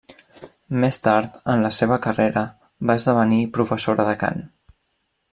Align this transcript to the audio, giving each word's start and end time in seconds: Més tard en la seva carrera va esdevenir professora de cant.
Més 0.83 0.97
tard 1.07 1.35
en 1.53 1.65
la 1.65 1.71
seva 1.79 1.97
carrera 2.05 2.43
va 2.91 2.95
esdevenir 3.01 3.41
professora 3.59 4.07
de 4.09 4.17
cant. 4.25 4.43